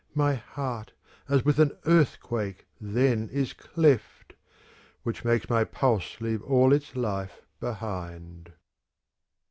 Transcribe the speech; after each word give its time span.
My 0.15 0.33
heart, 0.33 0.93
as 1.29 1.45
with 1.45 1.59
an 1.59 1.73
earthquake, 1.85 2.65
then 2.79 3.29
is 3.29 3.53
cleft. 3.53 4.33
Which 5.03 5.23
makes 5.23 5.47
my 5.47 5.63
pulse 5.63 6.19
leave 6.19 6.41
all 6.41 6.73
its 6.73 6.95
life 6.95 7.43
behind. 7.59 8.51